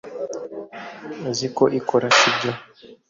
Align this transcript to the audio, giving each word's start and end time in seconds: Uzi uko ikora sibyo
Uzi 1.29 1.45
uko 1.51 1.63
ikora 1.79 2.07
sibyo 2.17 2.51